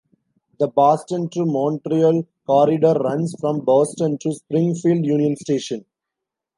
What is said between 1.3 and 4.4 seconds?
Montreal corridor runs from Boston to